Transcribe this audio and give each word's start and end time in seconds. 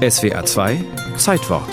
SWA 0.00 0.42
2 0.46 0.82
Zeitwort 1.18 1.68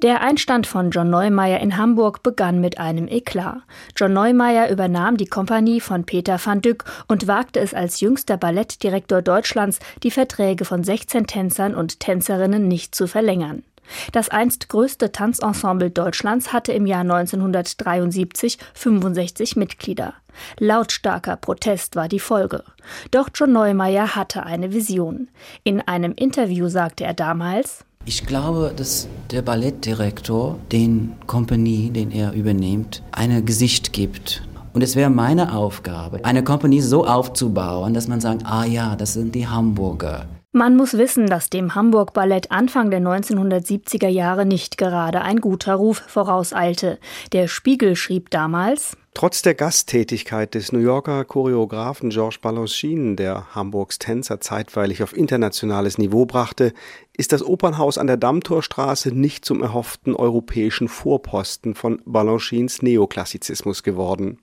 Der 0.00 0.22
Einstand 0.22 0.66
von 0.66 0.90
John 0.90 1.10
Neumeier 1.10 1.60
in 1.60 1.76
Hamburg 1.76 2.22
begann 2.22 2.62
mit 2.62 2.78
einem 2.78 3.06
Eklat. 3.06 3.58
John 3.94 4.14
Neumeier 4.14 4.70
übernahm 4.70 5.18
die 5.18 5.26
Kompanie 5.26 5.82
von 5.82 6.04
Peter 6.04 6.40
van 6.42 6.62
Dyck 6.62 6.84
und 7.08 7.26
wagte 7.26 7.60
es 7.60 7.74
als 7.74 8.00
jüngster 8.00 8.38
Ballettdirektor 8.38 9.20
Deutschlands, 9.20 9.80
die 10.02 10.10
Verträge 10.10 10.64
von 10.64 10.82
16 10.82 11.26
Tänzern 11.26 11.74
und 11.74 12.00
Tänzerinnen 12.00 12.66
nicht 12.66 12.94
zu 12.94 13.06
verlängern. 13.06 13.64
Das 14.12 14.28
einst 14.28 14.68
größte 14.68 15.12
Tanzensemble 15.12 15.90
Deutschlands 15.90 16.52
hatte 16.52 16.72
im 16.72 16.86
Jahr 16.86 17.00
1973 17.00 18.58
65 18.74 19.56
Mitglieder. 19.56 20.14
Lautstarker 20.58 21.36
Protest 21.36 21.96
war 21.96 22.08
die 22.08 22.20
Folge. 22.20 22.62
Doch 23.10 23.28
John 23.34 23.52
Neumeier 23.52 24.14
hatte 24.14 24.44
eine 24.44 24.72
Vision. 24.72 25.28
In 25.64 25.80
einem 25.80 26.12
Interview 26.12 26.68
sagte 26.68 27.04
er 27.04 27.14
damals, 27.14 27.84
ich 28.08 28.24
glaube, 28.24 28.72
dass 28.76 29.08
der 29.32 29.42
Ballettdirektor 29.42 30.60
den 30.70 31.16
Kompanie, 31.26 31.90
den 31.90 32.12
er 32.12 32.34
übernimmt, 32.34 33.02
ein 33.10 33.44
Gesicht 33.44 33.92
gibt. 33.92 34.42
Und 34.72 34.82
es 34.82 34.94
wäre 34.94 35.10
meine 35.10 35.56
Aufgabe, 35.56 36.24
eine 36.24 36.44
Kompanie 36.44 36.82
so 36.82 37.04
aufzubauen, 37.04 37.94
dass 37.94 38.06
man 38.06 38.20
sagt, 38.20 38.46
ah 38.46 38.64
ja, 38.64 38.94
das 38.94 39.14
sind 39.14 39.34
die 39.34 39.48
Hamburger. 39.48 40.26
Man 40.56 40.74
muss 40.74 40.96
wissen, 40.96 41.26
dass 41.26 41.50
dem 41.50 41.74
Hamburg 41.74 42.14
Ballett 42.14 42.50
Anfang 42.50 42.90
der 42.90 43.02
1970er 43.02 44.08
Jahre 44.08 44.46
nicht 44.46 44.78
gerade 44.78 45.20
ein 45.20 45.42
guter 45.42 45.74
Ruf 45.74 46.02
vorauseilte. 46.06 46.98
Der 47.32 47.46
Spiegel 47.46 47.94
schrieb 47.94 48.30
damals, 48.30 48.96
Trotz 49.12 49.42
der 49.42 49.54
Gasttätigkeit 49.54 50.54
des 50.54 50.72
New 50.72 50.78
Yorker 50.78 51.26
Choreografen 51.26 52.08
Georges 52.08 52.38
Balanchine, 52.38 53.16
der 53.16 53.54
Hamburgs 53.54 53.98
Tänzer 53.98 54.40
zeitweilig 54.40 55.02
auf 55.02 55.14
internationales 55.14 55.98
Niveau 55.98 56.24
brachte, 56.24 56.72
ist 57.18 57.32
das 57.32 57.44
Opernhaus 57.44 57.98
an 57.98 58.06
der 58.06 58.16
Dammtorstraße 58.16 59.10
nicht 59.10 59.44
zum 59.44 59.62
erhofften 59.62 60.16
europäischen 60.16 60.88
Vorposten 60.88 61.74
von 61.74 62.00
Balanchines 62.06 62.80
Neoklassizismus 62.80 63.82
geworden. 63.82 64.38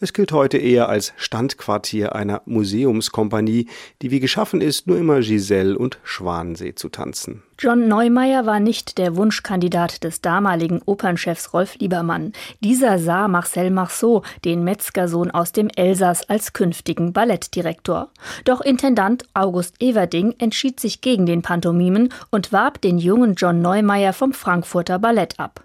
Es 0.00 0.12
gilt 0.12 0.32
heute 0.32 0.58
eher 0.58 0.88
als 0.88 1.12
Standquartier 1.16 2.14
einer 2.14 2.42
Museumskompanie, 2.44 3.68
die 4.02 4.10
wie 4.10 4.20
geschaffen 4.20 4.60
ist, 4.60 4.86
nur 4.86 4.98
immer 4.98 5.20
Giselle 5.20 5.76
und 5.76 5.98
Schwansee 6.02 6.74
zu 6.74 6.88
tanzen. 6.88 7.42
John 7.58 7.88
Neumeier 7.88 8.46
war 8.46 8.58
nicht 8.58 8.96
der 8.96 9.16
Wunschkandidat 9.16 10.02
des 10.02 10.22
damaligen 10.22 10.80
Opernchefs 10.86 11.52
Rolf 11.52 11.76
Liebermann. 11.78 12.32
Dieser 12.60 12.98
sah 12.98 13.28
Marcel 13.28 13.70
Marceau, 13.70 14.22
den 14.46 14.64
Metzgersohn 14.64 15.30
aus 15.30 15.52
dem 15.52 15.68
Elsass, 15.68 16.26
als 16.28 16.54
künftigen 16.54 17.12
Ballettdirektor. 17.12 18.10
Doch 18.46 18.62
Intendant 18.62 19.24
August 19.34 19.74
Everding 19.82 20.34
entschied 20.38 20.80
sich 20.80 21.02
gegen 21.02 21.26
den 21.26 21.42
Pantomimen 21.42 22.12
und 22.30 22.50
warb 22.50 22.80
den 22.80 22.98
jungen 22.98 23.34
John 23.34 23.60
Neumeier 23.60 24.14
vom 24.14 24.32
Frankfurter 24.32 24.98
Ballett 24.98 25.38
ab. 25.38 25.62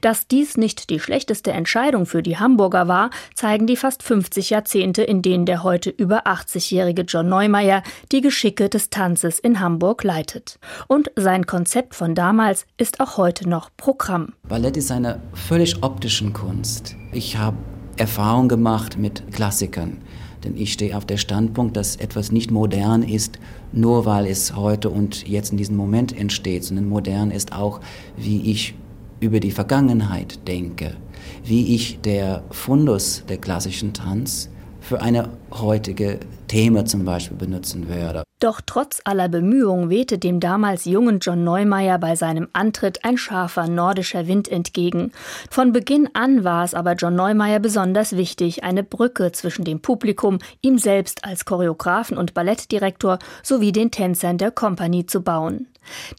Dass 0.00 0.26
dies 0.26 0.56
nicht 0.56 0.90
die 0.90 1.00
schlechteste 1.00 1.52
Entscheidung 1.52 2.06
für 2.06 2.22
die 2.22 2.38
Hamburger 2.38 2.88
war, 2.88 3.10
zeigen 3.34 3.66
die 3.66 3.76
fast 3.76 4.02
50 4.02 4.50
Jahrzehnte, 4.50 5.02
in 5.02 5.22
denen 5.22 5.46
der 5.46 5.62
heute 5.62 5.90
über 5.90 6.26
80-jährige 6.26 7.02
John 7.02 7.28
Neumeier 7.28 7.82
die 8.12 8.20
Geschicke 8.20 8.68
des 8.68 8.90
Tanzes 8.90 9.38
in 9.38 9.60
Hamburg 9.60 10.04
leitet. 10.04 10.58
Und 10.86 11.10
sein 11.16 11.46
Konzept 11.46 11.94
von 11.94 12.14
damals 12.14 12.66
ist 12.76 13.00
auch 13.00 13.16
heute 13.16 13.48
noch 13.48 13.70
Programm. 13.76 14.34
Ballett 14.48 14.76
ist 14.76 14.90
eine 14.90 15.20
völlig 15.34 15.82
optische 15.82 16.30
Kunst. 16.30 16.96
Ich 17.12 17.36
habe 17.36 17.56
Erfahrung 17.96 18.48
gemacht 18.48 18.96
mit 18.96 19.32
Klassikern. 19.32 19.98
Denn 20.44 20.56
ich 20.56 20.72
stehe 20.72 20.96
auf 20.96 21.04
der 21.04 21.16
Standpunkt, 21.16 21.76
dass 21.76 21.96
etwas 21.96 22.30
nicht 22.30 22.50
modern 22.50 23.02
ist, 23.02 23.38
nur 23.72 24.06
weil 24.06 24.26
es 24.26 24.54
heute 24.54 24.88
und 24.90 25.26
jetzt 25.26 25.50
in 25.50 25.56
diesem 25.56 25.76
Moment 25.76 26.16
entsteht, 26.16 26.64
sondern 26.64 26.88
modern 26.88 27.30
ist 27.30 27.52
auch, 27.52 27.80
wie 28.16 28.50
ich 28.50 28.74
über 29.20 29.40
die 29.40 29.50
Vergangenheit 29.50 30.46
denke, 30.46 30.96
wie 31.44 31.74
ich 31.74 32.00
der 32.00 32.42
Fundus 32.50 33.24
der 33.28 33.38
klassischen 33.38 33.92
Tanz 33.92 34.50
für 34.80 35.02
eine 35.02 35.28
heutige 35.50 36.18
Thema 36.46 36.84
zum 36.86 37.04
Beispiel 37.04 37.36
benutzen 37.36 37.88
würde. 37.88 38.22
Doch 38.40 38.60
trotz 38.64 39.00
aller 39.04 39.28
Bemühungen 39.28 39.90
wehte 39.90 40.16
dem 40.16 40.38
damals 40.38 40.84
jungen 40.84 41.18
John 41.18 41.42
Neumeier 41.42 41.98
bei 41.98 42.14
seinem 42.14 42.48
Antritt 42.52 43.04
ein 43.04 43.18
scharfer 43.18 43.68
nordischer 43.68 44.28
Wind 44.28 44.48
entgegen. 44.48 45.12
Von 45.50 45.72
Beginn 45.72 46.08
an 46.14 46.44
war 46.44 46.64
es 46.64 46.72
aber 46.72 46.94
John 46.94 47.16
Neumeier 47.16 47.58
besonders 47.58 48.16
wichtig, 48.16 48.62
eine 48.62 48.84
Brücke 48.84 49.32
zwischen 49.32 49.64
dem 49.64 49.80
Publikum, 49.80 50.38
ihm 50.62 50.78
selbst 50.78 51.24
als 51.24 51.44
Choreografen 51.44 52.16
und 52.16 52.32
Ballettdirektor 52.32 53.18
sowie 53.42 53.72
den 53.72 53.90
Tänzern 53.90 54.38
der 54.38 54.52
Kompanie 54.52 55.04
zu 55.04 55.22
bauen. 55.22 55.66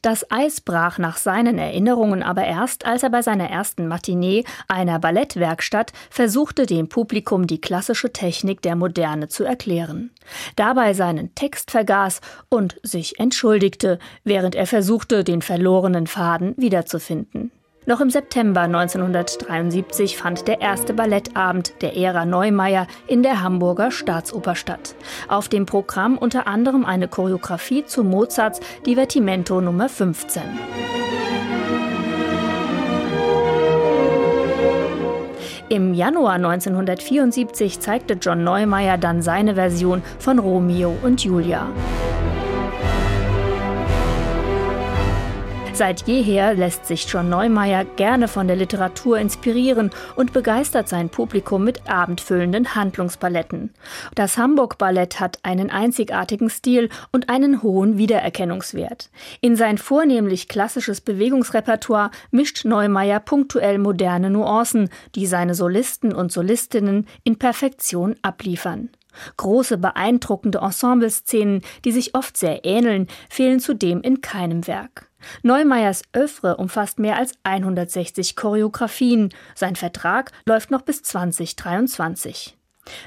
Das 0.02 0.30
Eis 0.32 0.62
brach 0.62 0.98
nach 0.98 1.18
seinen 1.18 1.58
Erinnerungen 1.58 2.24
aber 2.24 2.46
erst, 2.46 2.86
als 2.86 3.04
er 3.04 3.10
bei 3.10 3.22
seiner 3.22 3.50
ersten 3.50 3.88
Matinee 3.88 4.44
einer 4.68 5.00
Ballettwerkstatt 5.00 5.94
versuchte, 6.10 6.66
dem 6.66 6.90
Publikum 6.90 7.48
die 7.48 7.62
klassische 7.62 8.12
Technik 8.12 8.62
der 8.62 8.76
Moderne 8.76 9.28
zu 9.28 9.44
erklären. 9.44 10.12
Dabei 10.56 10.94
seinen 10.94 11.36
Text 11.36 11.72
vergaß 11.72 12.22
und 12.50 12.80
sich 12.84 13.20
entschuldigte, 13.20 14.00
während 14.24 14.56
er 14.56 14.68
versuchte, 14.68 15.24
den 15.24 15.42
verlorenen 15.42 16.08
Faden 16.08 16.56
wiederzufinden. 16.58 17.52
Noch 17.90 18.02
im 18.02 18.12
September 18.12 18.62
1973 18.62 20.16
fand 20.16 20.48
der 20.48 20.62
erste 20.62 20.94
Ballettabend 20.94 21.74
der 21.82 21.98
Ära 21.98 22.24
Neumeier 22.24 22.86
in 23.08 23.24
der 23.24 23.42
Hamburger 23.42 23.90
Staatsoper 23.90 24.54
statt. 24.54 24.94
Auf 25.28 25.50
dem 25.50 25.66
Programm 25.66 26.16
unter 26.16 26.46
anderem 26.46 26.86
eine 26.86 27.08
Choreografie 27.08 27.84
zu 27.86 28.04
Mozarts 28.04 28.60
Divertimento 28.86 29.60
Nummer 29.60 29.90
15. 29.90 30.44
Im 35.70 35.96
Januar 35.96 36.34
1974 36.34 37.80
zeigte 37.80 38.14
John 38.14 38.44
Neumeier 38.44 39.00
dann 39.00 39.24
seine 39.24 39.56
Version 39.56 40.04
von 40.20 40.38
Romeo 40.38 40.96
und 41.02 41.24
Julia. 41.24 41.66
Seit 45.80 46.08
jeher 46.08 46.56
lässt 46.56 46.88
sich 46.88 47.08
John 47.08 47.30
Neumeier 47.30 47.86
gerne 47.86 48.28
von 48.28 48.48
der 48.48 48.58
Literatur 48.58 49.18
inspirieren 49.18 49.92
und 50.18 50.34
begeistert 50.34 50.90
sein 50.90 51.08
Publikum 51.08 51.64
mit 51.64 51.90
abendfüllenden 51.90 52.76
Handlungsballetten. 52.76 53.74
Das 54.14 54.38
Hamburg 54.38 54.78
Ballett 54.78 55.22
hat 55.22 55.40
einen 55.44 55.70
einzigartigen 55.70 56.50
Stil 56.50 56.90
und 57.14 57.30
einen 57.30 57.64
hohen 57.64 57.98
Wiedererkennungswert. 57.98 59.10
In 59.40 59.56
sein 59.56 59.78
vornehmlich 59.78 60.50
klassisches 60.50 61.00
Bewegungsrepertoire 61.00 62.12
mischt 62.30 62.66
Neumeier 62.66 63.22
punktuell 63.22 63.78
moderne 63.78 64.30
Nuancen, 64.30 64.90
die 65.16 65.28
seine 65.28 65.56
Solisten 65.56 66.14
und 66.14 66.34
Solistinnen 66.34 67.08
in 67.24 67.40
Perfektion 67.40 68.18
abliefern. 68.22 68.90
Große, 69.38 69.78
beeindruckende 69.78 70.60
Ensembleszenen, 70.60 71.62
die 71.86 71.92
sich 71.92 72.16
oft 72.16 72.38
sehr 72.38 72.66
ähneln, 72.66 73.08
fehlen 73.30 73.60
zudem 73.60 74.02
in 74.02 74.22
keinem 74.22 74.68
Werk. 74.68 75.10
Neumeyers 75.44 76.04
Övre 76.16 76.58
umfasst 76.58 77.00
mehr 77.00 77.18
als 77.18 77.34
160 77.44 78.36
Choreografien. 78.36 79.34
Sein 79.56 79.76
Vertrag 79.76 80.32
läuft 80.46 80.72
noch 80.72 80.82
bis 80.82 81.04
2023. 81.04 82.58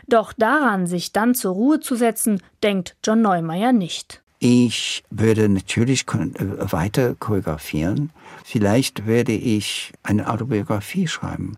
Doch 0.07 0.33
daran, 0.33 0.87
sich 0.87 1.13
dann 1.13 1.35
zur 1.35 1.55
Ruhe 1.55 1.81
zu 1.81 1.97
setzen, 1.97 2.43
denkt 2.63 2.97
John 3.05 3.23
Neumeyer 3.23 3.73
nicht. 3.73 4.23
Ich 4.45 5.05
würde 5.11 5.49
natürlich 5.49 6.05
weiter 6.09 7.15
choreografieren. 7.15 8.11
Vielleicht 8.45 9.07
werde 9.07 9.33
ich 9.33 9.93
eine 10.03 10.29
Autobiografie 10.29 11.07
schreiben. 11.07 11.51